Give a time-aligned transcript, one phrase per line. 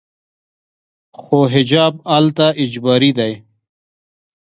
[1.21, 3.33] خو حجاب هلته اجباري دی.